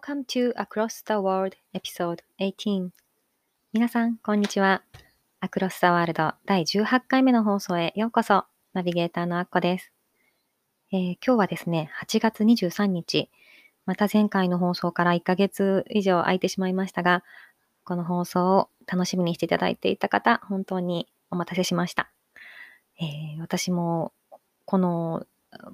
[0.00, 2.88] Welcome to Across the World Episode 18
[3.74, 4.82] 皆さん、こんにちは。
[5.42, 8.46] Across the World 第18回目の放送へようこそ。
[8.72, 9.92] ナビゲーターのアッコです、
[10.90, 13.28] えー、今日はですね、8月23日、
[13.84, 17.22] また前回の放送から1ヶ月以上空いてしまいましたが、
[17.84, 22.10] この放送を楽しみにしていただいていた方、本当にお待たせしました。
[22.98, 24.14] えー、私も
[24.64, 25.26] この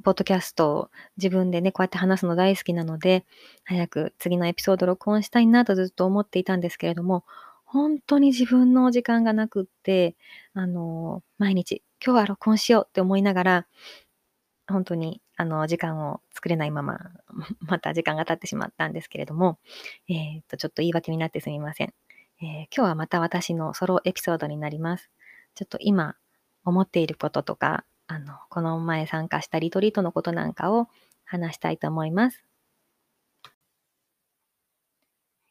[0.02, 3.24] ポッドキャストを自分でね、こうやって話すの大好きなので、
[3.64, 7.24] 早く次のエピソード録音したいなとずっと思っていたんですけれども、
[7.64, 10.16] 本当に自分の時間がなくって、
[10.54, 13.66] あの、毎日、今日は録音しようって思いながら、
[14.68, 16.98] 本当に、あの、時間を作れないまま、
[17.60, 19.58] また時間が経ってしまったんですけれども、
[20.08, 21.94] えっ、と、ちょっと言い訳になってすみません。
[22.40, 25.10] えー、今日はまた私のソロエピソードになります。
[25.54, 26.16] ちょっと今
[26.64, 30.88] 思っていることとか、あの、この前参加したリトリートのことなんかを
[31.24, 32.44] 話したいと思います。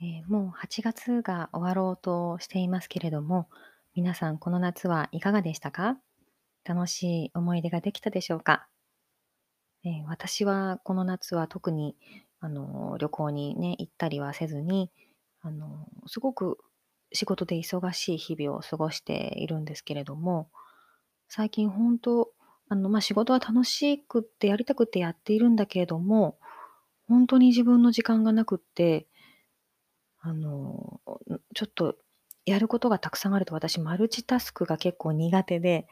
[0.01, 3.49] えー、もう8月が終わろうとしていますけれども、
[3.95, 5.97] 皆さんこの夏はいかがでしたか？
[6.65, 8.67] 楽しい思い出ができたでしょうか、
[9.83, 11.95] えー、私はこの夏は特に
[12.39, 14.91] あの旅行にね行ったりはせずに
[15.41, 16.57] あのすごく
[17.13, 20.49] 仕事で忙しい日々を過ごしているんですけれども、
[21.29, 22.31] 最近本当、
[22.75, 26.37] の、まあ、仕事は楽しくってやりたくてやっているんだけれども、
[27.07, 29.07] 本当に自分の時間がなくって、
[30.19, 30.99] あの、
[31.53, 31.95] ちょっと
[32.45, 35.87] やることがたくさんあると私マルチタスクが結構苦手で、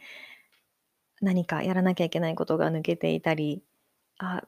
[1.21, 3.63] 何かやらなきゃいけないことが抜けていたり、
[4.17, 4.43] あ、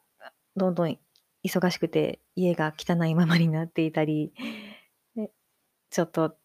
[0.55, 0.97] どんどん
[1.43, 4.33] 忙しくて家が汚いままになっていたり、
[5.89, 6.35] ちょっと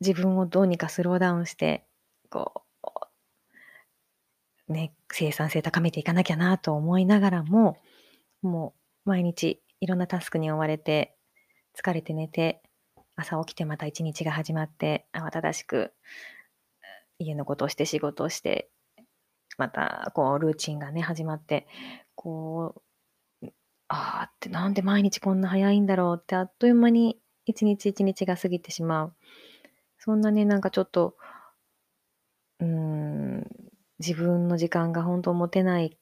[0.00, 1.86] 自分をどうにかスローダウンして、
[2.30, 2.60] こう、
[4.68, 7.78] ね、生産性高めていかなきゃなと思いながらも、
[8.42, 8.74] も
[9.06, 11.16] う毎日いろんなタスクに追われて、
[11.76, 12.62] 疲れて寝て、
[13.16, 15.92] 朝起きてまた一日が始まって、慌ただしく
[17.18, 18.70] 家のことをして仕事をして、
[19.58, 21.66] またこうルーチンがね、始まって、
[22.14, 22.74] こ
[23.42, 23.46] う、
[23.88, 29.14] ああってなんで毎日こんな早いんだろうってあっという間に一日一日が過ぎてしまう。
[29.98, 31.16] そんなね、なんかちょっと、
[32.60, 33.03] うん、
[34.06, 35.96] 自分の時間が本当持てない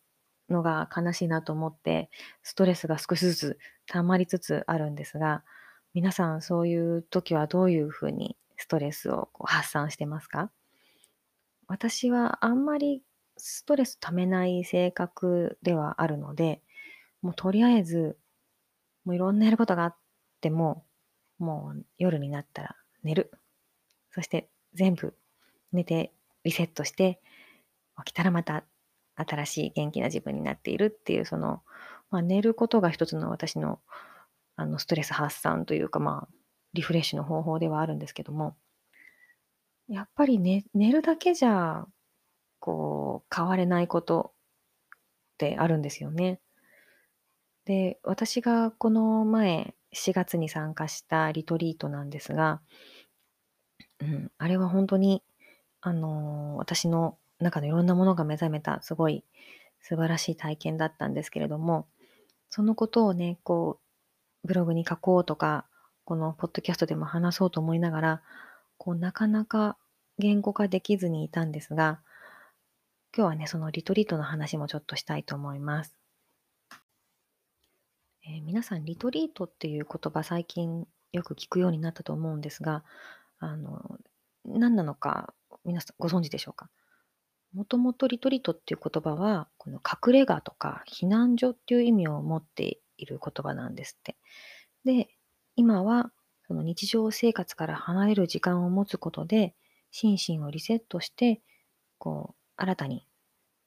[0.48, 2.10] のが悲しいなと思って、
[2.42, 5.44] ストレスが少しずつ溜まりつつあるんですが、
[5.94, 10.50] 皆さんそういう時はどういうふうにストレスをこう発散してますか？
[11.68, 13.02] 私はあんまり
[13.36, 16.60] ストレス溜めない性格ではあるので、
[17.22, 18.18] もうとりあえず、
[19.04, 19.96] もういろんなやることがあっ
[20.40, 20.84] ても、
[21.38, 23.30] もう夜になったら寝る。
[24.10, 25.14] そして全部
[25.72, 26.12] 寝て
[26.44, 27.20] リセットして
[28.04, 28.64] 起きたらまた
[29.16, 31.62] 新しい元気な自分になっているっていうその、
[32.10, 33.80] まあ、寝ることが一つの私の
[34.56, 36.34] あのストレス発散というかまあ
[36.74, 38.54] リフレッシュの方法ではあるんですけども
[39.88, 41.86] やっぱり寝寝るだけじゃ
[42.60, 44.32] こう変われないこと
[44.94, 44.98] っ
[45.38, 46.40] てあるんですよね。
[47.64, 52.60] で私がこの前4月に参加したリトリートなんですが
[54.02, 55.22] うん、あれは本当に、
[55.80, 59.24] あの、私の中のいろんなものが目覚めた、すごい
[59.80, 61.86] 素晴らしい体験だったんですけれども、
[62.50, 63.80] そのことをね、こ
[64.44, 65.66] う、ブログに書こうとか、
[66.04, 68.22] このポッドキャストでも話そうと思いながら、
[68.76, 69.76] こう、なかなか
[70.18, 72.00] 言語化できずにいたんですが、
[73.16, 75.94] 今日はね、そのリトリートの話もちょっとしたいと思います。
[78.24, 82.84] えー、皆さん、リトリートっていう言葉最近よく聞くようになったと思うんですが、
[83.38, 83.98] あの、
[84.44, 85.34] 何なのか
[85.64, 86.68] 皆さんご存知でしょうか？
[87.54, 94.16] もともとリトリートっていう言葉は、この隠れ家とか避難所っていう意味を持っている言葉なんですって。
[94.84, 95.08] で、
[95.56, 96.12] 今は
[96.46, 99.54] その日常生活から離れる時間を持つことで、
[99.90, 101.42] 心身をリセットして、
[101.98, 103.06] こう、新たに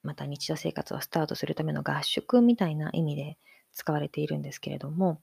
[0.05, 3.37] また日常生活をスタートするための合宿みたいな意味で
[3.73, 5.21] 使われているんですけれども、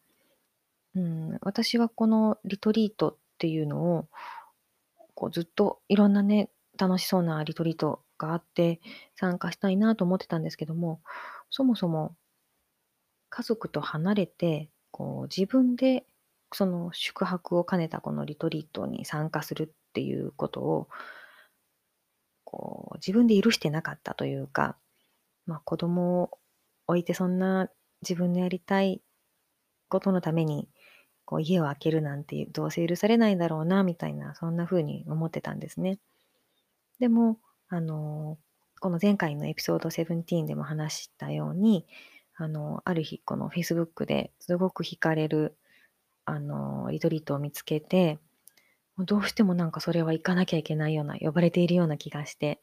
[0.95, 4.09] うん、私はこのリトリートっていうのを
[5.15, 8.81] こうずっといろんなね、楽しそうなリトリートがあって
[9.17, 11.01] 参加したいなと思ってたんですけども、
[11.51, 12.17] そもそも
[13.31, 16.05] 家族と離れて、こう自分で
[16.53, 20.89] その宿泊を兼ねたこのリトリートに参加するっていうことを、
[22.45, 24.77] こう、自分で許してなかったというか、
[25.47, 26.39] まあ子供を
[26.87, 27.71] 置いてそんな
[28.03, 29.03] 自分のやりたい
[29.89, 30.69] ことのために、
[31.27, 35.99] こう家を空けるなんてどうせ許されないだろうな、みたいな、そんな風に思ってたんですね。
[36.99, 37.39] でも、
[37.73, 38.37] あの、
[38.81, 41.87] この前回のエピソード17でも話したように、
[42.37, 45.57] あの、ある日、この Facebook ですごく惹かれる、
[46.27, 48.19] あの、リトリートを見つけて、
[48.99, 52.61] どうしてもなんかそれは行かなきゃいけないような、呼ばれているような気がして、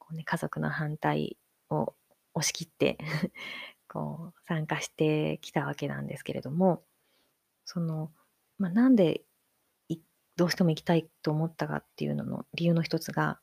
[0.00, 1.36] こうね、家族の反対
[1.68, 1.94] を
[2.34, 2.98] 押し切って
[3.86, 6.82] こう、参加してきたわけなんですけれども、
[7.64, 8.10] その、
[8.58, 9.22] まあ、なんで
[10.36, 13.38] どうしても行きたいと思ったかっていうのの理由の一つが、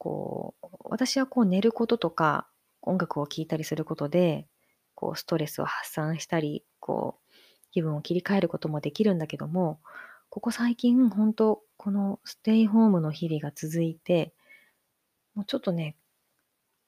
[0.00, 2.48] こう、私はこう寝ることとか、
[2.80, 4.48] 音楽を聴いたりすることで、
[4.94, 7.32] こうストレスを発散したり、こう
[7.70, 9.80] 気分を切り替えることもできるんだけども、
[10.30, 14.32] ここ最近本当このステイホームの日々が続いて、
[15.34, 15.96] もうちょっとね、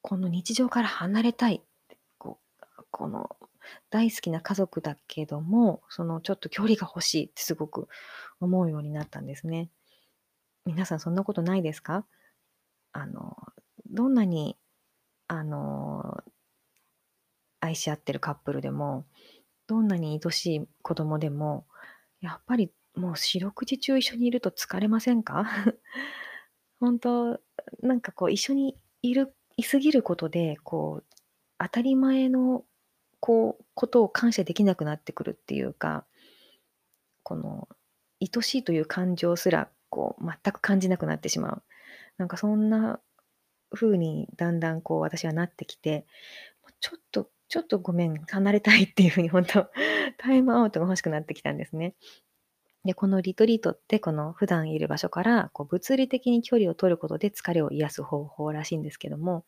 [0.01, 1.63] この日常から離れたい。
[2.17, 2.39] こ
[2.79, 3.37] うこの
[3.91, 7.89] 大好きな家族だけども、そのちょっと距離が欲しいってすごく
[8.41, 9.69] 思うようになったんですね。
[10.65, 12.07] 皆さんそんなことないですか？
[12.93, 13.37] あの、
[13.87, 14.57] どんなに、
[15.29, 16.23] あの、
[17.61, 19.07] 愛し合ってるカップルでも、
[19.67, 21.67] どんなに愛しい子供でも、
[22.21, 25.45] やっぱりもう四六時中一緒にいると疲れませんか？
[26.81, 27.41] 本当
[27.83, 31.07] なんかこう一緒にいる、いすぎることで、こう、
[31.59, 32.65] 当たり前の、
[33.21, 36.07] こう、ことを感謝できなくなってくるっていうか、
[37.23, 37.69] この、
[38.21, 41.63] 愛しいという感情すら、こう、全く感じなくなってしまう。
[42.19, 43.01] なんかそんな
[43.71, 46.07] 風にだんだんこう私はなってきて、
[46.81, 49.71] ちょっと、ちょっとごめん、離れたいっていう風に本当、
[50.19, 51.95] タイムアウトが欲しくなってきたんですね。
[52.85, 59.45] で、このリトリートってこの普段いる場所からこう物理的に距離を取ることで疲れを癒す方法らしいんですけども、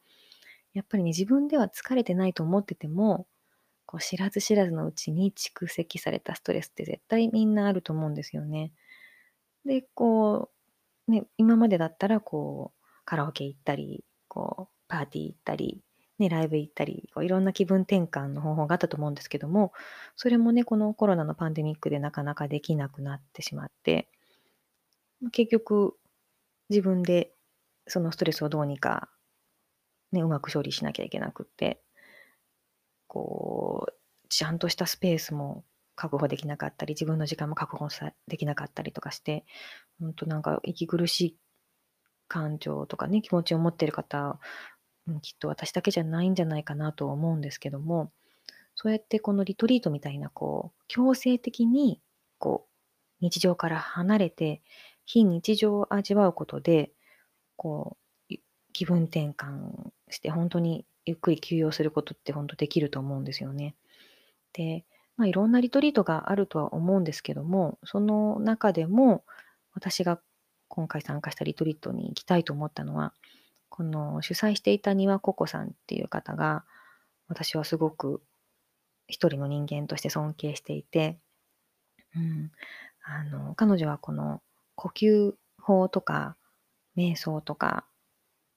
[0.73, 3.27] やっぱりね、自分では疲れてないと思ってても、
[3.87, 8.73] こう知らず知らずのうちに蓄積されたストレスって絶対みんなあると思うんですよね。
[9.65, 10.54] で、こう、
[11.09, 15.83] ね、今までだったらこう、カラオケ行ったり、こう、パーティー行ったり、
[16.19, 19.73] ね、ライブ行ったり、こういろんな気分転換の方法があったと思うんですけども、
[20.17, 24.09] それもね、このコロナのパンデミックでなかなかできなくなってしまって、
[25.33, 25.97] 結局、
[26.71, 27.35] 自分で
[27.89, 29.11] そのストレスをどうにか、
[30.13, 31.83] ね、うまく処理しなきゃいけなくって、
[33.07, 33.93] こう、
[34.29, 37.89] ちゃんとしたスペースも確保できなかったり、自分の時間も確保
[38.29, 39.45] できなかったりとかして、
[40.01, 41.39] 本当なんか息苦しい
[42.29, 44.39] 感情とかね、気持ちを持っている方、
[45.23, 48.11] きっと私だけじゃないんじゃないかなと思うんですけども、
[48.75, 52.01] そうやってこのリトリートみたいな、こう、強制的に、
[52.39, 52.71] こう、
[53.21, 54.63] 日常から離れて、
[55.05, 56.93] 非日常を味わうことで、
[57.57, 57.97] こ
[58.31, 58.35] う、
[58.73, 63.77] 気分転換して、本当にゆっくり休養することって本当できると思うんですよね。
[64.53, 64.85] で、
[65.17, 69.25] まあ、いろんなリトリートがあるとは思うんですけども、その中でも、
[69.75, 70.21] 私が
[70.69, 73.13] 今回参加したリトリートに行きたいと思ったのは、
[73.69, 76.65] この主催していた庭ココさんっていう方が、
[77.29, 78.23] 私はすごく
[79.07, 81.19] 一人の人間として尊敬していて、
[82.17, 82.51] うん、
[83.03, 84.41] あの彼女はこの
[84.75, 86.37] 呼吸法とか
[86.97, 87.85] 瞑想とか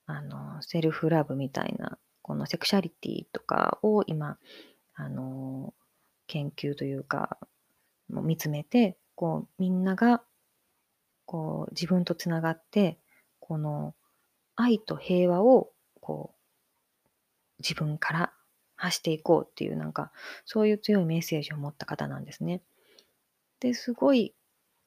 [0.05, 4.38] あのセルフラブみたいなこのセクシャリティとかを今
[4.96, 5.74] あの
[6.27, 7.38] 研究というか
[8.10, 10.22] もう見つめてこうみんなが
[11.25, 13.00] こう自分とつながって、
[13.39, 13.93] この
[14.55, 16.38] 愛と平和をこう
[17.60, 18.34] 自分から
[18.75, 20.12] 発していこうっていうなんか
[20.46, 22.62] そういう強いメッセージを持った方なんですね。
[23.60, 24.36] で、すごい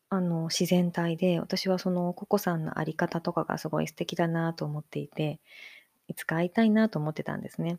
[0.09, 5.41] あの自然体で私はそのココさんのあり方とかがすごい素敵だなと思っていて、
[6.09, 7.79] いつか会いたいなと思ってたんですね。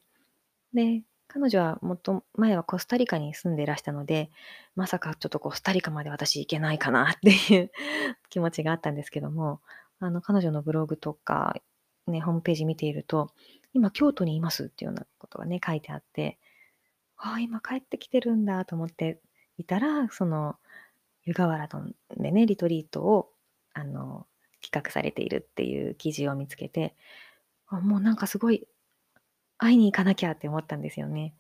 [0.74, 1.02] で、
[1.34, 4.30] 彼女はもっと前はコスタリカに住んでいらしたので、
[4.76, 7.72] まさかちょっとコスタリカまで私行けないかなっていう
[8.30, 9.62] 気持ちがあったんですけども、
[10.02, 11.56] あの、彼女のブログとか、
[12.06, 13.32] ね、ホームページ見ていると、
[13.74, 16.38] 今京都にいますっていうようなことがね、書いてあって、
[17.16, 19.22] ああ、今帰ってきてるんだと思って
[19.58, 20.58] いたら、その、
[21.24, 21.70] 湯河原
[22.18, 23.30] でね、リトリートを、
[23.74, 24.28] あの、
[24.62, 26.94] 企画されているっていう記事を見つけて、
[27.68, 28.68] あもうなんかすごい
[29.62, 31.36] 会いに行かなきゃって思ったんですよね。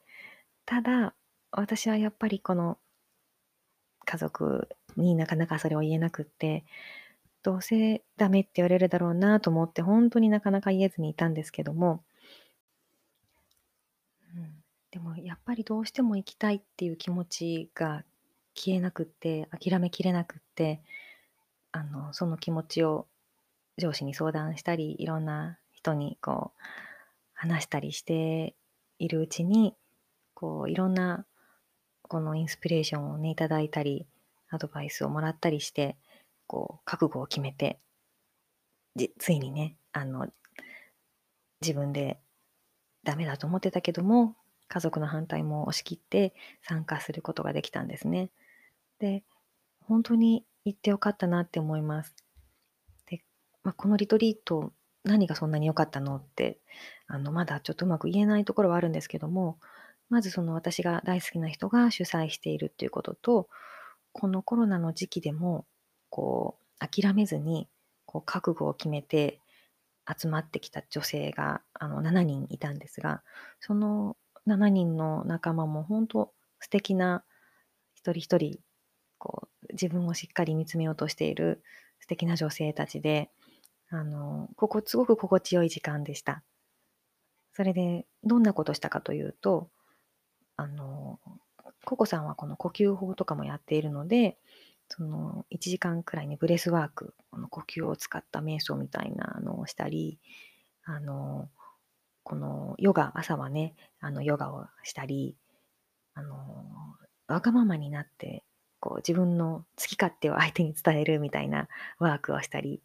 [0.67, 1.15] ただ、
[1.51, 2.77] 私はやっぱりこの
[4.05, 6.63] 家族になかなかそれを言えなくって、
[7.41, 12.03] どうせダメって言われるだろうなと思って、本当になかなか言えずにいたんですけども、
[14.35, 18.03] うん、でもやっぱりどうしても行きたいっていう気持ちが
[18.53, 20.79] 消えなくって、諦めきれなくって、
[21.71, 23.07] あの、その気持ちを
[23.79, 26.61] 上司に相談したり、いろんな人にこう、
[27.41, 28.55] 話したりして
[28.99, 29.73] いるうちに、
[30.35, 31.25] こう、いろんな、
[32.03, 34.05] このインスピレーションをね、いただいたり、
[34.51, 35.97] アドバイスをもらったりして、
[36.45, 37.79] こう、覚悟を決めて、
[39.17, 40.27] ついにね、あの、
[41.61, 42.19] 自分で
[43.03, 44.35] ダメだと思ってたけども、
[44.67, 48.29] 家族の反対も押し切って参加することができたんですね。
[48.99, 49.23] で、
[49.87, 52.15] 本当に行ってよかったなって思います。
[53.07, 53.23] で、
[53.63, 56.59] まあ、このリトリート、何がそんなに良かったのって、
[57.11, 59.57] あの、まだちょっとうまく言えないところはあるんですけども、
[60.09, 63.49] まずその私が大好きな人が主催しているっていうことと、
[64.13, 65.65] このコロナの時期でも、
[66.09, 67.67] こう、諦めずに、
[68.05, 69.41] こう、覚悟を決めて
[70.07, 73.23] 集まってきた女性が、あの、7人いたんですが、
[73.59, 74.15] その
[74.47, 77.23] 7人の仲間も本当素敵な
[77.93, 78.59] 一人一人
[79.17, 81.61] こう自分をしっかり見つめようとしている
[81.99, 83.29] 素敵な女性たちで、
[83.89, 86.43] あの、ここ、すごく心地よい時間でした。
[87.53, 89.69] それで、どんなことしたかというと、
[90.57, 91.19] あの、
[91.85, 94.37] ココさんはこの呼吸法とかもやっているので、
[94.89, 100.19] その1時間くらいにブレスワーク、この呼吸を使った瞑想みたいなのをしたり、
[100.83, 101.49] あの、
[102.23, 105.35] このヨガ、朝はね、あのヨガをしたり、
[106.13, 106.65] あの、
[107.27, 108.43] わがままになって
[108.81, 112.81] こう自分の好き勝手を相手に伝えるみたいなワークをしたり、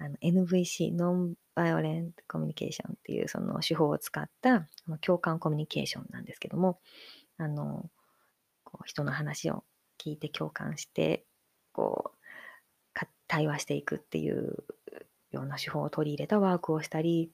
[0.00, 4.66] あの NVC、ノンバイオレントコミュニケーションっていうその手法を使った
[5.02, 6.80] 共感コミュニケーションなんですけども、
[7.36, 7.90] あの、
[8.64, 9.62] こう人の話を
[9.98, 11.24] 聞いて共感して、
[11.72, 12.20] こう、
[13.28, 14.64] 対話していくっていう
[15.30, 17.30] ような手法を取り入れたワークをしたり、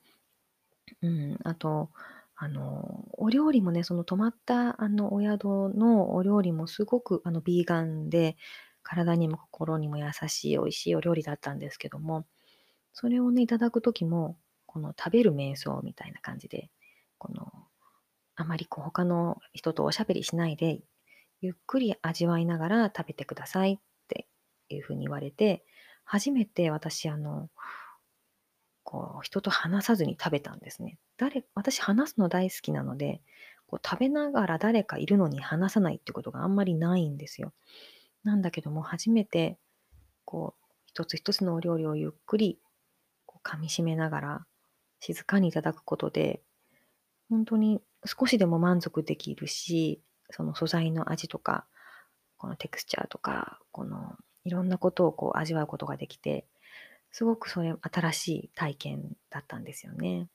[1.03, 1.91] うん、あと、
[2.35, 5.45] あの、お料理もね、その泊まったあのお宿
[5.75, 8.37] のお料理もすごくあのビーガンで、
[8.83, 12.27] 体にも心にも優しい美味しいお料理だったんですけども、
[12.99, 16.71] それをね、いただくときも、この食べる瞑想みたいな感じで、
[17.19, 17.53] この、
[18.37, 20.81] あまりこう他の人とおしゃべりしないで、
[21.43, 24.27] ゆっくり味わいながら食べてくださいって
[24.71, 25.63] いうふうに言われて、
[26.05, 27.51] 初めて私、あの、
[28.83, 30.97] こう、人と話さずに食べたんですね。
[31.19, 33.21] 誰私話すの大好きなので、
[33.67, 37.53] こう食べながら誰かいるのに話さないってことがあんまりないんですよ。
[38.25, 39.59] なんだけども、初めて、
[40.25, 42.59] こう、一つ一つのお料理をゆっくり、
[43.47, 44.47] 噛み締めながら、
[44.99, 46.43] 静かにいただくことで、
[47.31, 51.67] 本当に少しでも満足できるし、その素材の味とか、
[52.39, 56.45] このテクスチャーとか、このいろんなことをこう味わうことができて、
[57.13, 60.29] すごくそれ新しい体験だったんですよね。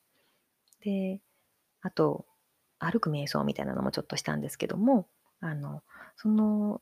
[0.82, 1.20] で、
[1.82, 2.26] あと、
[2.78, 5.06] 歩く瞑想みたいなのもちょっとしたんですけども、
[5.40, 5.82] あの、
[6.16, 6.80] その、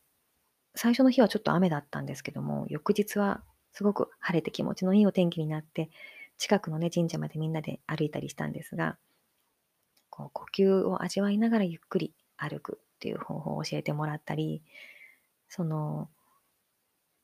[0.74, 5.90] 最初の日はちょっと雨だったんですけども、翌日はすごく晴れて気持ちのいいお天気になって、
[6.40, 8.96] 近くのね、神社までみんなで歩いたりしたんですが、
[10.08, 14.62] こう呼吸を味わいながらゆっくり歩くっていう方法を教えてもらったり、
[15.50, 16.08] その、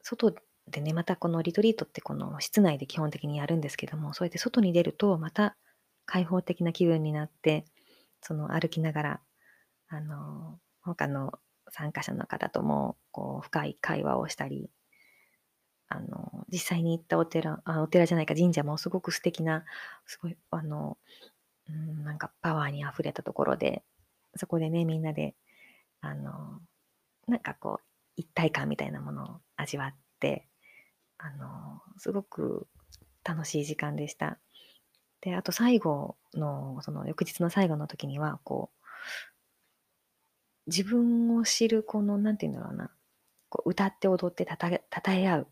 [0.02, 0.34] 外
[0.68, 5.56] でね、またこのリトリートってこの室内で基本的にやるんですけども、そうやって外に出るとまた
[6.04, 7.64] 開放的な気分になって、
[8.20, 9.20] その歩きながら、
[9.88, 11.32] あの、他の
[11.70, 14.70] 参加者の方ともこう深い会話をしたり、
[15.88, 19.64] あの、実際に行ったお寺、あお寺じゃないか神社もすごく素敵な、
[20.06, 20.96] すごい、あの、
[21.68, 23.82] うん、なんかパワーにあふれたところで、
[24.36, 25.34] そこでね、みんなで、
[26.00, 26.60] あの、
[27.28, 27.84] なんかこう、
[28.16, 30.48] 一体感みたいなものを味わって、
[31.18, 32.68] あの、すごく
[33.24, 34.38] 楽しい時間でした。
[35.20, 38.86] で、あと最後の、その翌日の最後の時には、こう、
[40.66, 42.90] 自分を知る、この、なんて言うんだろうな、
[43.48, 45.48] こう歌って踊ってたたたたえ合う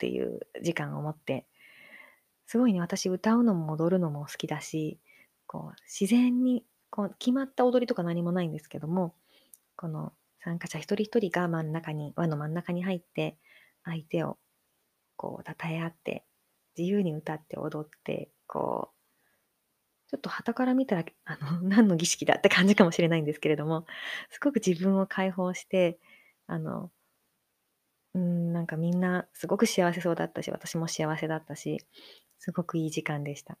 [0.00, 1.46] っていう時間を持って、
[2.46, 4.98] すごいね、私歌うのも踊るのも好きだし、
[5.46, 9.14] こう、自然に、こう、決まった踊りとか何もないんですけども、
[9.76, 13.38] この参加者一人一人が真ん中に、輪の真ん中に入って、
[13.84, 14.38] 相手を
[15.16, 16.24] こう、称え合って、
[16.78, 18.96] 自由に歌って踊って、こう、
[20.08, 23.86] ちょっと旗から見たら、あの、何の儀式だって感じかもしれないんですけれども、
[24.30, 25.98] すごく自分を解放して、
[26.46, 26.90] あの、
[28.14, 31.78] うん、なんかみんなすごく幸せそうだったし、私も幸せだったし、
[32.38, 33.58] すごくいい時間でした。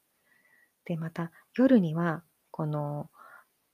[0.84, 3.10] で、また夜には、この、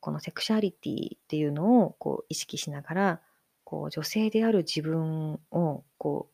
[0.00, 3.20] このセクシャリティっていうのをこう意識しながら、
[3.64, 6.30] こう女性である自分をこ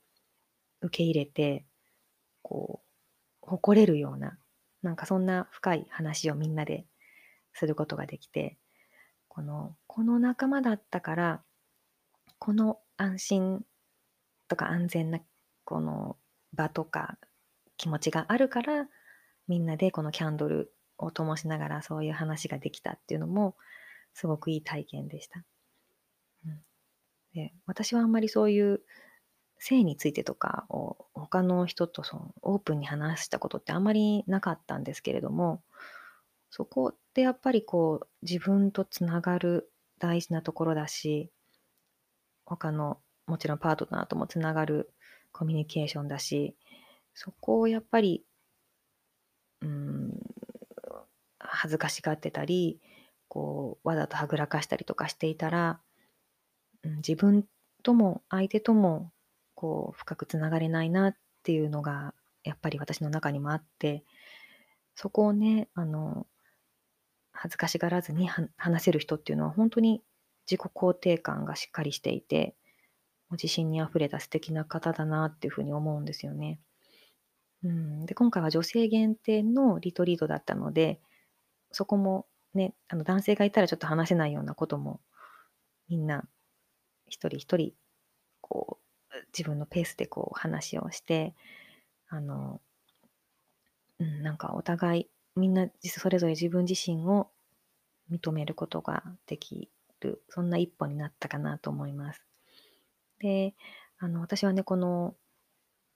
[0.83, 1.65] う受け入れて、
[2.43, 2.87] こう、
[3.41, 4.39] 誇れるような、
[4.83, 6.87] なんかそんな深い話をみんなで
[7.53, 8.59] することができて、
[9.29, 11.43] この、この仲間だったから、
[12.39, 13.65] この安心
[14.53, 15.19] とか安全な
[15.65, 16.19] この
[16.53, 17.17] 場とか
[17.79, 18.87] 気持ちがあるから
[19.49, 23.57] みんなでこのキャンドルを灯しながらそういう話ができたっていうのも
[24.13, 25.43] すごくいい体験でした。
[26.45, 26.61] うん、
[27.33, 28.83] で私はあんまりそういう
[29.59, 35.63] 性についてとかを他の人とそのオープンに話したことってあんまりなかったんですけれども
[36.51, 41.31] そこってやっぱりこう自分とつながる大事なところだし
[42.45, 44.93] 他のもちろんパートナーともつながる
[45.33, 46.57] コミュニケーションだし
[47.15, 48.25] そこをやっぱり
[49.61, 50.13] うん
[51.39, 52.81] 恥ずかしがってたり
[53.29, 55.81] こうわざとはぐらかしたりとかしていたら、
[56.83, 57.45] うん、自分
[57.83, 59.11] とも相手とも
[59.55, 62.15] こう深くつながれないなっていうのが
[62.45, 64.05] やっぱり私の中にもあって
[64.95, 66.27] そこをねあの
[67.33, 70.03] 恥ずかしがらずに話せる人っていうのは本当に
[70.51, 72.55] 自己肯定感がしっかりしていて
[73.33, 76.59] 自信にあふれた素敵な方だなっていうふうに思うんですよね。
[77.65, 81.01] うん、で今回は女性限定のリトリートだったので
[81.71, 85.01] そこもねあの男性がいたらちょっと話せないようなことも
[85.89, 86.25] みんな
[87.09, 87.73] 一人一人
[88.41, 88.83] こう
[89.37, 91.35] 自分のペースでこう話をして、
[92.09, 92.61] あの、
[93.99, 97.31] うん、なんかお互いみんなそれぞれ自分自身を
[98.11, 99.71] 認めることができ
[100.01, 102.23] る、そんな一歩になったかなと思います。
[103.23, 103.55] で、
[103.99, 105.15] あの、私はね、この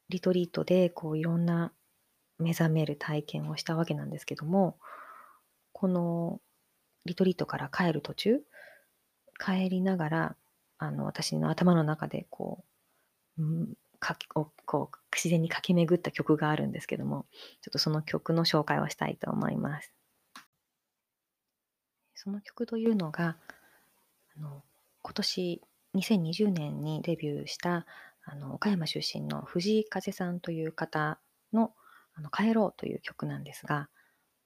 [0.09, 1.73] リトリートでこういろんな
[2.39, 4.79] 目覚める体験をしたわけなんですけども、
[5.73, 6.41] この
[7.05, 8.41] リトリートから帰る途中、
[9.39, 10.37] 帰りながら、
[10.79, 12.65] あの、私の頭の中でこ
[13.39, 14.17] う、うん、か
[14.65, 17.27] こう自然に駆け巡った曲があるんですけども
[17.63, 19.93] ちょっとその曲の紹介をしたいと思います。
[22.15, 23.37] その曲というのが
[24.37, 24.63] あの
[25.03, 25.61] 今年
[25.97, 27.87] 2020年にデビューした
[28.25, 31.19] あの岡山出身の藤井風さんという方
[31.53, 31.75] の
[32.15, 33.89] 「あの帰ろう」という曲なんですが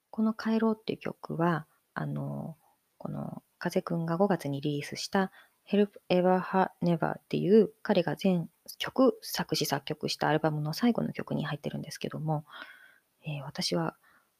[0.09, 2.57] この「帰ろう」っていう曲はあの
[2.97, 5.31] この風くんが5月にリリースした
[5.69, 12.45] Help Ever Ha Never っていう彼が全曲作詞作曲したアルバムの最後の曲に入ってるんですけども、
[13.25, 13.95] えー、私は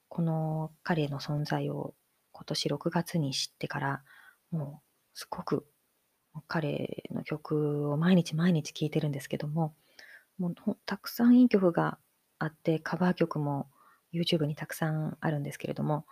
[0.09, 1.93] この彼の存在を
[2.31, 4.03] 今年6月に知ってから
[4.51, 5.65] もうすごく
[6.47, 9.73] 彼の曲を毎日毎日聴いてるんですけども
[10.37, 11.97] もうたくさんいい曲が
[12.39, 13.67] あってカバー曲も
[14.13, 16.05] YouTube にたくさんあるんですけれども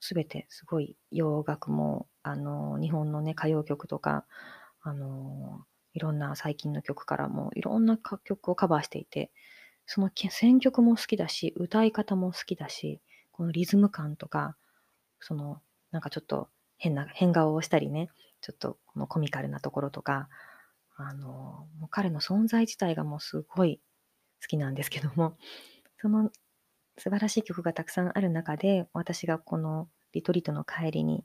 [0.00, 4.24] すべてすごい洋楽もあの日本のね歌謡曲とか
[4.82, 9.30] あのいろんな最近の曲からもいろんな曲をカバーしていて、
[9.86, 14.56] その選曲も好きだし、歌い方も好きだし、このリズム感とか、
[15.20, 16.48] そのなんかちょっと
[16.78, 18.08] 変な変顔をしたりね、
[18.42, 20.28] ちょっとこのコミカルなところとか、
[20.96, 23.80] あの、もう彼の存在自体がもうすごい
[24.42, 25.36] 好きなんですけども、
[26.00, 26.30] その
[26.98, 31.24] 素晴らしい曲がたくさんある中で、私がこのリトリートの帰りに、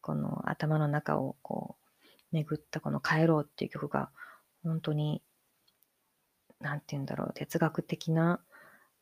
[0.00, 1.82] この頭の中をこう
[2.32, 4.10] 巡ったこの帰ろうっていう曲が
[4.64, 5.22] 本当に
[6.60, 8.40] 何て言うんだろう哲学的な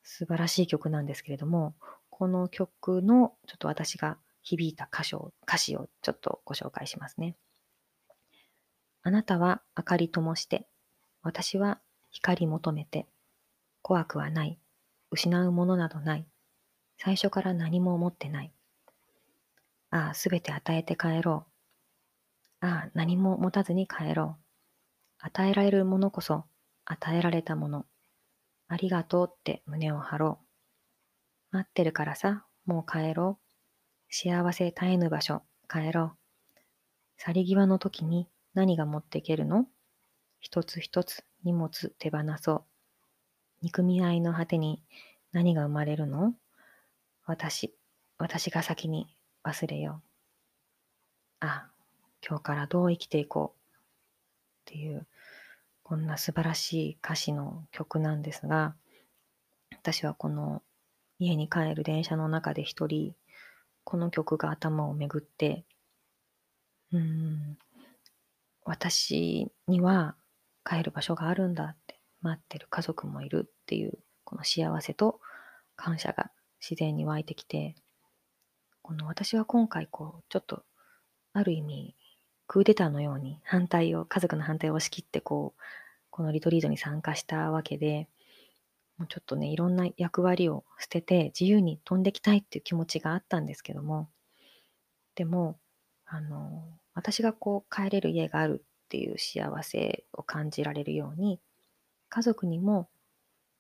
[0.03, 1.75] 素晴らしい曲なんですけれども
[2.11, 7.37] この曲のちょっと私が響いた歌詞を歌詞をちょっとご紹介しますね。
[9.03, 10.67] あなたは明かり灯して、
[11.23, 13.07] 私は光求めて、
[13.83, 14.59] 怖くはない、
[15.11, 16.27] 失うものなどない、
[16.99, 18.53] 最初から何も思ってない。
[19.91, 21.47] ああ、すべて与えて帰ろ
[22.63, 22.67] う。
[22.67, 24.45] ああ、何も持たずに帰ろう。
[25.19, 26.45] 与えられるものこそ
[26.85, 27.87] 与えられたもの。
[28.69, 30.39] ありがとうって胸を張ろ
[31.53, 31.57] う。
[31.57, 33.40] 待ってるからさ、もう帰ろう。
[34.13, 36.13] 幸せ絶えぬ場所、帰ろう。
[37.17, 39.67] 去り際の時に何が持っていけるの？
[40.41, 42.63] 一つ一つ荷物手放そう。
[43.63, 44.83] 憎み合いの果てに
[45.33, 46.35] 何が生まれるの？
[47.25, 47.73] 私、
[48.19, 50.03] 私が先に忘れよ
[51.41, 51.47] う。
[51.47, 51.69] あ、
[52.27, 53.71] 今日からどう生きていこう
[54.71, 55.07] っていう
[55.85, 58.75] こんな素晴らしい歌詞の曲なんですが
[59.73, 60.63] 私はこの
[61.19, 63.15] 家に帰る電車の中で一人
[63.91, 65.65] この曲が頭を巡って。
[66.93, 67.59] うん。
[68.65, 70.15] 私には
[70.65, 71.99] 帰る場所があるんだって。
[72.23, 75.21] 待ってる家族もいるっていうこの幸せと
[75.75, 77.75] 感謝が自然に湧いてきて。
[78.83, 80.63] この私は今回こうちょっと
[81.33, 81.97] ある意味
[82.47, 85.61] クーデターのように反対を、家族の反対を押し切ってこう、
[86.11, 88.09] このリトリートに参加したわけで、
[89.01, 94.11] もうちょっとね、いろんな役割を捨てて自由に飛んできたいっていう気持ちがあったんですけども、
[95.15, 95.59] でも、
[96.07, 101.41] あの、私がこう帰れる家があるっていう幸せを感じられるように、
[102.11, 102.91] 家族にも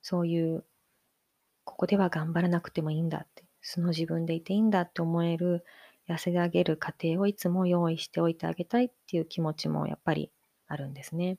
[0.03, 0.65] そういう、
[1.65, 5.65] ここでは頑張らなくてもいいんだって、素の自分でいていいんだって思える、
[6.09, 10.33] 痩せ上げる過程をいつも用意しておいてあげたいっていう気持ちもやっぱり
[10.67, 11.39] あるんですね。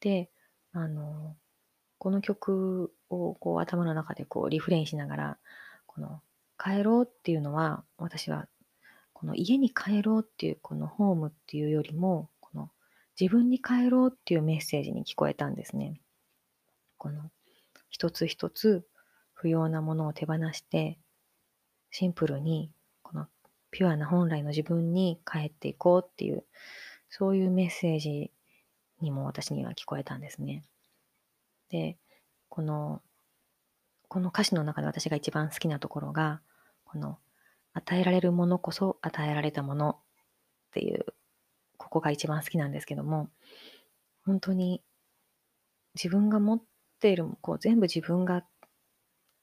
[0.00, 0.30] で、
[0.72, 1.36] あの、
[1.98, 5.38] この曲をこう頭の中でこうリフレインしながら、
[5.86, 6.20] この
[6.58, 8.48] 帰ろうっていうのは、私は
[9.12, 12.70] この家に帰ろうっていうこのホームっていうよりも、この
[13.18, 16.00] 自分に帰ろうっていうメッセージに聞こえたんですね。
[16.98, 17.30] この
[17.90, 18.86] 一つ一つ
[19.32, 20.98] 不要なものを手放して、
[21.90, 22.70] シンプルに
[23.02, 23.26] この
[23.70, 26.44] ピュアな本来の自分に帰っていこうっていう、
[27.08, 28.32] そういうメッセージ
[29.00, 30.64] にも私には聞こえたんですね。
[31.70, 31.96] で、
[32.54, 33.02] この、
[34.06, 36.40] この歌詞の中で私が一番好きなところが、
[36.84, 37.18] この、
[37.72, 39.96] 与えられるものこそ与えられたものっ
[40.70, 41.04] ていう、
[41.78, 43.28] ここが一番好きなんですけども、
[44.24, 44.84] 本当に
[45.96, 46.62] 自分が持っ
[47.00, 48.44] ている、こう全部自分が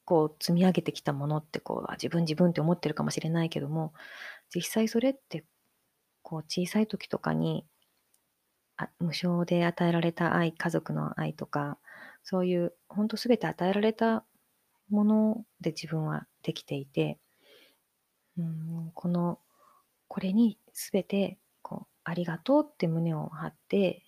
[0.06, 3.92] こう積み上げてきたものってこう自分自分って思ってるかもしれないけども
[4.56, 5.44] 実際それって
[6.22, 7.66] こう小さい時とかに
[8.78, 11.78] あ無償で与えられた愛家族の愛とか
[12.24, 14.24] そういう本当全て与えられた
[14.90, 17.18] もので自分はできていて
[18.38, 19.40] うんこの
[20.08, 24.04] これに全てこうありがとうって胸を張って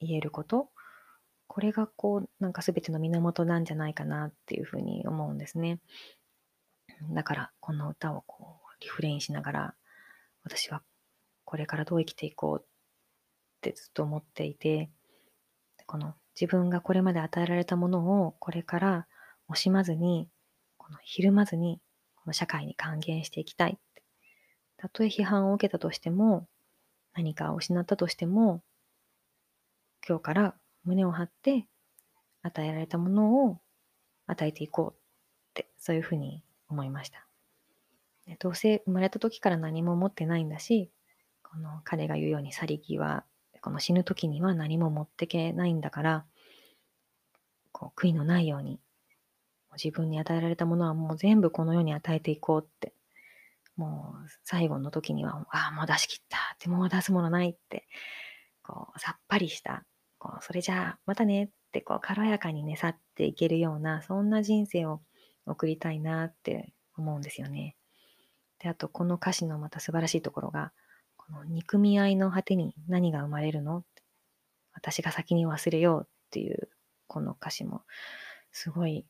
[0.00, 0.70] 言えること
[1.46, 5.80] これがこうなんか全ての源なんじゃないかなっていうふうに思うんですね。
[7.10, 9.74] だからこの歌をこうリフレインしながら
[10.44, 10.82] 私は
[11.44, 12.66] これからどう生きていこうっ
[13.60, 14.88] てずっと思っていて
[15.86, 19.06] この自分がこれまで与えられたものをこれから
[19.50, 20.28] 惜しまずに
[20.78, 21.80] このひるまずに
[22.16, 23.78] この社会に還元していきたい
[24.76, 26.46] たとえ批判を受けたとしても
[27.14, 28.62] 何か失ったとしても
[30.06, 31.66] 今日から胸を張って
[32.42, 33.58] 与えられたものを
[34.26, 34.94] 与えていこうっ
[35.54, 37.26] てそういうふうに思いました。
[38.38, 40.90] どうせ生まれた時から何も持ってないんだし
[41.42, 43.24] この彼が言うように去り際
[43.62, 46.24] この死ぬ時には何も持ってけないんだから
[47.70, 48.80] こう悔いのないように
[49.82, 52.92] 自分に与えられたものはもう全部この世に与えていこうって
[53.76, 57.86] もう最後の時にはああもう出し切ったってもう出すものないって
[58.62, 59.84] こうさっぱりした
[60.18, 65.00] こうそれじゃあまたねってこう軽やかにね去っていけるようなそんな人生を
[65.46, 67.76] 送りたいなって思うんですよね。
[68.58, 70.72] であとこの歌詞のまた素晴らしいところが
[71.46, 73.84] 憎み合いの果てに何が生まれるの？
[74.72, 76.68] 私が先に忘れようっていう
[77.06, 77.82] この歌詞も
[78.52, 79.04] すごい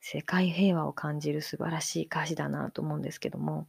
[0.00, 3.66] 世界平和を感じる素晴らしい歌詞だなと思うんですけども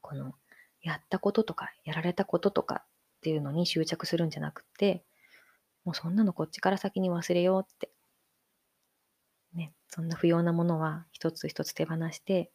[0.00, 0.34] この
[0.82, 2.84] やったこととかやられたこととかっ
[3.22, 5.04] ていうのに執着するんじゃなくて
[5.84, 7.90] もうそんなのこっちから先に忘れようって。
[9.52, 12.52] ね、そんな不要なものは一つ一つ手放して、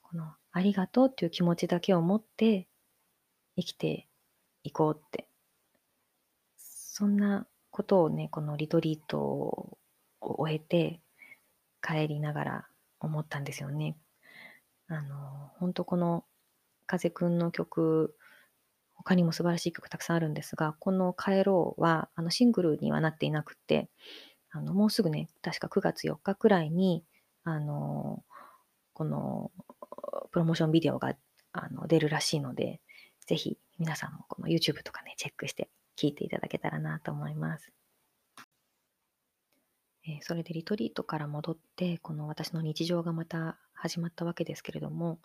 [0.00, 2.66] このありがとうっていう気持ちだけを持って
[3.54, 4.07] 生きて
[4.68, 5.28] いこうって。
[6.56, 9.78] そんなことをね、このリトリートを
[10.20, 11.00] 終えて
[11.82, 12.68] 帰りながら
[13.00, 13.96] 思ったんですよね。
[14.88, 16.24] あの、本当この
[16.86, 18.16] 風くんの曲
[18.94, 23.88] 他にも素晴らしい曲たくさんあるんですが、この帰ろうはあのシングルにはなっていなくて、
[24.50, 27.04] あのもうすぐね、確か9月4日くらいに、
[27.44, 28.24] あの
[28.92, 29.50] この
[30.32, 31.14] プロモーションビデオが
[31.52, 32.80] あの出るらしいので、
[33.26, 37.70] ぜひ皆さんもこの YouTube とかね、チェックして聴いていただけたらなと思います。
[40.04, 45.20] えそれでリトリートから戻って、この私の日常がまた始まったわけですけれども、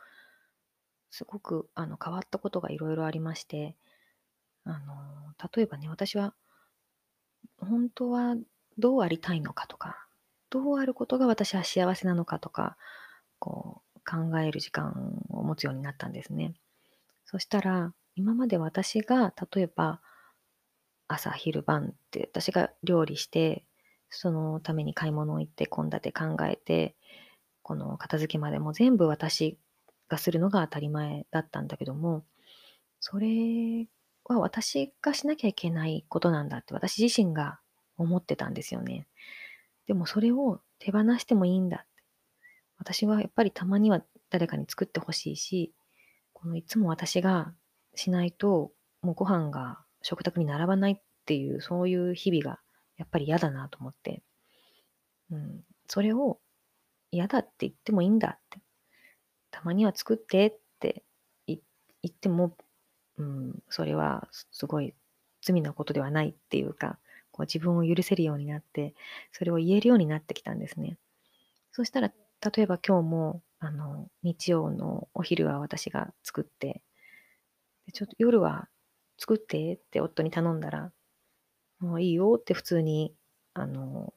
[1.09, 3.75] すごくあの変わったことがいろいろありまして、
[4.65, 4.95] あの
[5.55, 6.33] 例えばね、私は
[7.57, 8.35] 本当は
[8.77, 10.05] どうありたいのかとか、
[10.49, 12.77] どうあることが私は幸せなのかとか、
[13.39, 16.53] こう考える時間を持つようになったんですね。
[17.25, 20.01] そしたら、今まで私が例えば
[21.07, 23.65] 朝昼晩って私が料理して
[24.09, 26.95] そのために買い物行って献立考えて
[27.63, 29.57] この片付けまでも全部私
[30.09, 32.23] がするのが当たり前だったんだけども、
[32.99, 33.87] それ
[34.25, 37.59] は私がしなきゃいけないことなんだって私自身が
[37.97, 39.07] 思ってたんですよね。
[39.87, 41.87] でもそれを手放してもいいんだって。
[42.77, 45.73] 私はやっぱりたまには誰かに作ってほしいし、
[46.33, 47.53] このいつも私が
[47.95, 52.59] しないともうご飯が食卓に並ばないっていうそういう日々が
[52.97, 54.21] やっぱり嫌だなと思って、
[55.31, 56.39] うん、それを
[57.11, 58.59] 嫌だって言ってもいいんだって。
[59.51, 61.03] たまには作ってって
[61.47, 61.59] 言
[62.07, 62.57] っても、
[63.17, 64.95] うん、それはすごい
[65.41, 66.97] 罪なことではないっていうか、
[67.31, 68.95] こう自分を許せるようになって、
[69.31, 70.97] それを言えるようになってきたんですね。
[71.71, 72.11] そしたら、
[72.55, 76.81] 例えば今日も、あの、日曜のお昼は私が作って、
[77.91, 78.69] ちょっと夜は
[79.17, 80.91] 作ってって夫に頼んだら、
[81.79, 83.13] もういいよって普通に、
[83.53, 84.13] あの、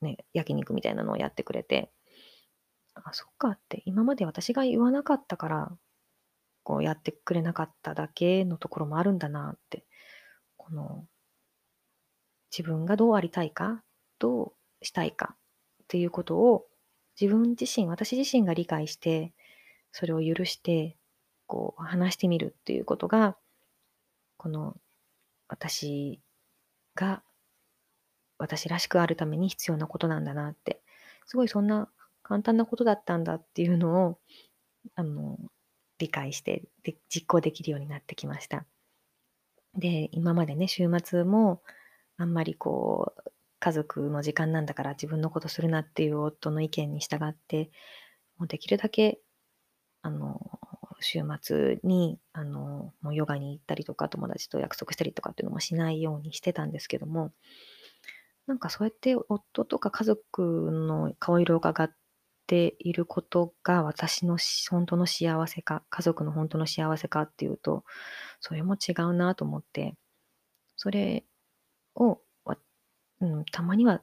[0.00, 1.90] ね、焼肉みたいなのをやってくれて、
[2.94, 5.78] あ、そっかって、今まで私が言わなかったから、
[6.62, 9.84] こうやってくれなかっただけのところもあるんだなって、
[10.56, 11.06] この、
[12.50, 13.82] 自分がどうありたいか、
[14.18, 15.36] どうしたいか
[15.84, 16.66] っていうことを
[17.20, 19.32] 自分自身、私自身が理解して、
[19.92, 20.96] それを許して、
[21.46, 23.36] こう話してみるっていうことが、
[24.38, 24.76] この
[25.48, 26.20] 私
[26.96, 27.22] が
[28.38, 30.80] 私らしくあるために必要なことなんだなって、
[31.26, 31.88] すごいそんな
[32.22, 34.18] 簡単なことだったんだっていうのを、
[34.96, 35.38] あの、
[35.98, 38.66] 理解してで実行できるようになってきました。
[39.74, 41.62] で、今までね、週末も
[42.16, 47.70] あんまりこう、家族の時間なんだから自分のことするなっていう夫の意見に従って、
[48.38, 49.20] もうできるだけ、
[50.02, 50.60] あの、
[51.00, 57.32] 週末に、あの、もうヨガに行ったりとか、友達と約束したりとかっていうのもしないようにしてたんですけども、
[58.46, 61.90] なんかそうやって夫とか家族の顔色を伺っ
[62.46, 64.38] ていることが私の
[64.70, 67.84] 本当の幸せか、家族の本当の幸せかっていうと、
[68.40, 69.94] それも違うなと思って、
[70.76, 71.24] それ
[71.94, 72.20] を、
[73.20, 74.00] うん、たまには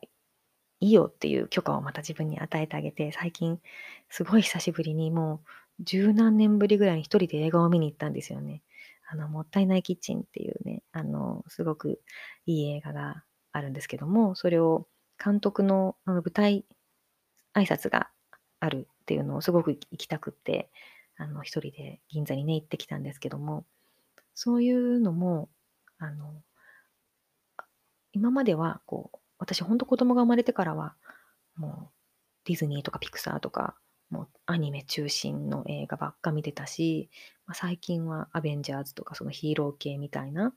[0.80, 3.62] いいよっていう許可をまた自分に与えてあげて、最近
[4.10, 5.48] すごい久しぶりにもう
[5.80, 8.62] 十何年ぶりぐらいに一人で映画を見に行ったんですよね。
[9.10, 12.02] あの、もったいないキッチンっていうね、あの、すごく
[12.46, 14.88] いい映画があるんですけども、それを
[15.24, 16.66] 監督のあの舞台
[17.54, 18.10] 挨拶が
[18.60, 20.70] あるっていうのをすごく行きたくって、
[21.18, 23.66] あの、一人で銀座にね、行ってきたんですけども、
[24.36, 25.50] そういうのも、
[26.00, 26.44] あの、
[28.14, 30.96] 今までは、こう、私ほんと子供が生まれてからは、
[31.56, 31.94] もう、
[32.46, 33.76] ディズニーとかピクサーとか、
[34.14, 37.10] もうアニメ中心の映画ばっか見てたし、
[37.48, 40.54] まあ、最近はアベンジャーズとかそのヒーロー系みたいな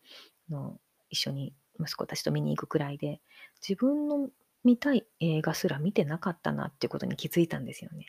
[0.50, 3.22] の一緒に息子たちと見に行くくらいで、
[3.66, 4.28] 自分の
[4.62, 8.06] 見たい映画すら見てなかったなっていうことに気づいたんですよね。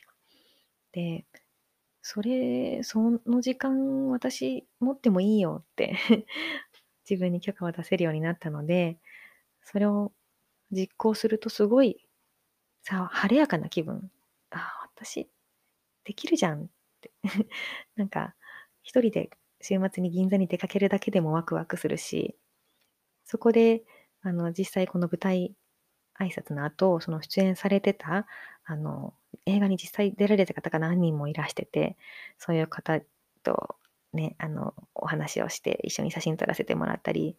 [0.91, 1.25] で、
[2.01, 5.95] それ、その時間私持ってもいいよって
[7.09, 8.99] 自分に許可を出せるようになったので、
[9.61, 10.11] それを
[10.71, 12.07] 実行するとすごい
[12.83, 14.11] さ、晴れやかな気分。
[14.51, 15.29] あ、私
[16.07, 16.67] できるじゃんっ
[17.01, 17.11] て。
[17.97, 18.33] なんか、
[18.81, 19.29] 一人で
[19.61, 22.37] 週末に銀座に出かけるだけでもワクワクするし、
[23.25, 23.83] そこで、
[24.21, 25.53] あの、実際この舞台
[26.17, 28.25] 挨拶の後、その出演されてた、
[28.63, 29.13] あの、
[29.45, 31.97] 映画に実際出られた方が何人もいらしてて、
[32.37, 33.01] そういう方
[33.43, 33.75] と
[34.13, 37.35] ね、あの、お話をして一緒に写真撮らせてもらったり、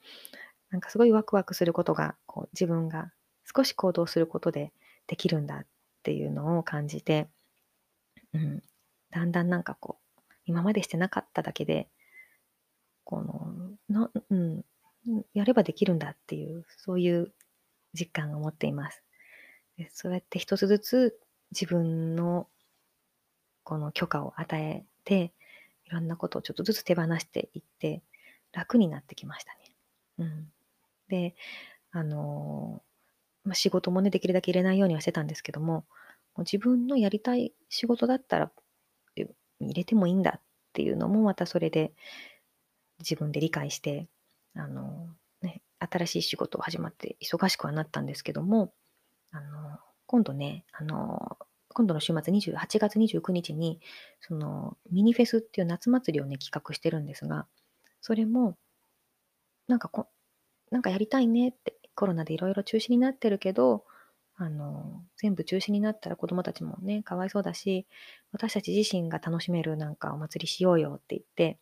[0.71, 3.13] なんかすごいワクワクすることが、こう自分が
[3.57, 4.73] 少し行動することで
[5.07, 5.67] できるんだっ
[6.03, 7.29] ていうのを感じて、
[8.35, 8.63] うん、
[9.11, 11.89] だんだんなんかこう、今までしてなかっただけで、
[13.05, 14.65] この、なうん、
[15.33, 17.33] やればできるんだっていう、そういう
[17.95, 19.03] 実感を持っています。
[19.77, 21.21] でそうやって一つずつ
[21.53, 22.49] 自分の
[23.65, 25.33] この許可を与えて、
[25.87, 28.03] いろんなことをちょっとずつ手放していって、
[28.53, 29.59] 楽になってきましたね。
[30.19, 30.53] うん。
[31.09, 31.35] で、
[31.91, 32.83] あの
[33.45, 35.85] まあ、仕事もね、できるだけ入れないようにはしてたんですけども、
[36.43, 38.53] 自分のやりたい仕事だったら
[39.61, 41.93] 入れてもいいんだっていうのもまたそれで
[43.01, 44.09] 自分で理解して、
[44.55, 45.09] あの、
[45.43, 48.73] ね、新しい仕事始まって忙しくはなったんですけども、
[49.31, 51.39] あの、今度ね、あの、
[51.75, 53.81] 今度の週末28月29日に、
[54.21, 57.47] そのミニフェスっていう夏祭りをね、企画してるんですが、
[58.01, 58.57] それも、
[59.69, 60.09] なんかこ、
[60.71, 63.85] なんかやりたいねって、コロナでいろいろ中止になってるけど、
[64.41, 67.87] あの、全部中止になったら子供たちもね、かわいそうだし、
[68.33, 71.59] 私たち自身が楽しめるなんかお祭りしようよって言って、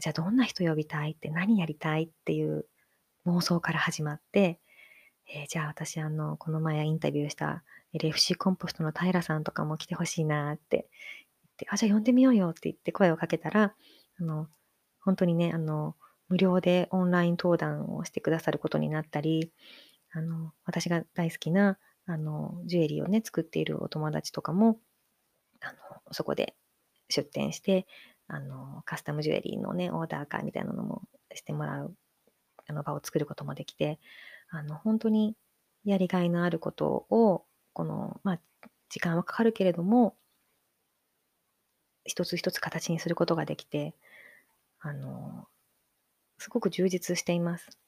[0.00, 2.66] じゃあどんな人呼びたいって何やりたいっていう
[3.26, 4.60] 妄想から始まって、
[5.32, 7.64] えー、じゃあ私あの、この前インタビューした
[7.94, 10.86] LFC コンポストの平さんとかも来てほしいなって言っ
[11.56, 13.74] て、あ、じゃあ呼んでみようよって言って声をかけたら、
[14.20, 14.48] あの、
[15.00, 15.96] 本当にね、あの、
[16.28, 19.50] 無料でオンライン登壇をしてくださることになったり、
[20.12, 24.78] あの、私が大好きな、あの、ジュエリーをね、作っているお友達とかも、
[25.60, 26.54] あの、そこで
[27.08, 27.86] 出店して、
[28.28, 31.02] あの、カスタムジュエリーのね、オーダー会みたいなのも
[31.34, 31.94] してもらう、
[32.66, 33.98] あの場を作ることもできて、
[34.50, 35.36] あの、本当に
[35.84, 38.40] やりがいのあることを、この、まあ、
[38.88, 40.16] 時間はかかるけれども、
[42.04, 43.94] 一つ一つ形にすることができて、
[44.80, 45.48] あの、
[46.38, 47.78] すごく充実しています。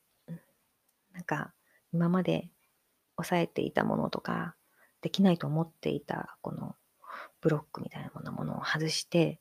[1.12, 1.55] なんか
[1.92, 2.50] 今まで
[3.16, 4.55] 抑えていたものとか、
[5.00, 6.74] できないと思っていたこの
[7.40, 9.40] ブロックみたいなものを外して、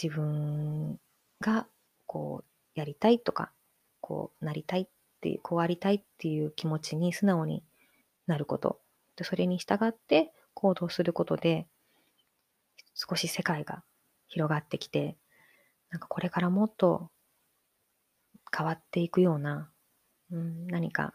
[0.00, 0.98] 自分
[1.40, 1.66] が
[2.06, 3.52] こうやりたいとか、
[4.00, 4.88] こうなりたいっ
[5.20, 7.62] ていう、こうありたいっていう気持ちに素直に
[8.26, 8.80] なること。
[9.16, 11.66] でそれに従って行動することで、
[12.94, 13.82] 少し世界が
[14.28, 15.16] 広がってきて、
[15.90, 17.10] なんかこれからもっと
[18.56, 19.70] 変わっていくような、
[20.30, 21.14] うん、何か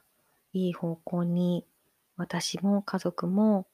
[0.54, 1.66] いい方向に
[2.18, 3.68] 私も家族も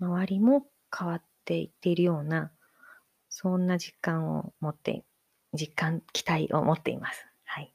[0.00, 2.52] 周りも変わっていっているような、
[3.28, 5.04] そんな実感を持って、
[5.54, 7.26] 実感、期待を持っています。
[7.44, 7.72] はい。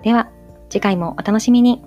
[0.05, 0.29] では、
[0.69, 1.83] 次回もお楽しみに。